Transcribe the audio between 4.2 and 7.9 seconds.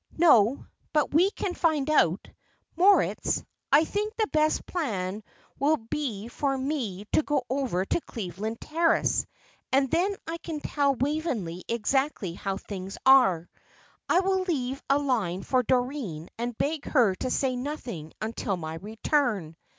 best plan will be for me to go over